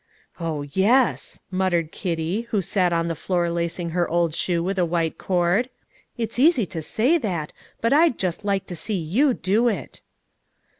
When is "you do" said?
8.97-9.67